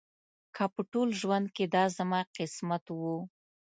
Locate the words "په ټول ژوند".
0.73-1.47